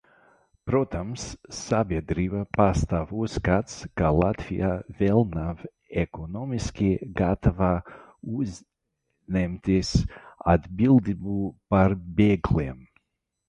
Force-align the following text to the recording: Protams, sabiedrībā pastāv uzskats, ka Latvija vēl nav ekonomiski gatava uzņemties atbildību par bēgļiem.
Protams, 0.69 1.25
sabiedrībā 1.57 2.39
pastāv 2.57 3.11
uzskats, 3.25 3.75
ka 4.01 4.09
Latvija 4.21 4.71
vēl 5.03 5.21
nav 5.35 5.61
ekonomiski 6.05 6.89
gatava 7.21 7.69
uzņemties 8.41 9.93
atbildību 10.57 11.37
par 11.77 11.97
bēgļiem. 12.23 12.83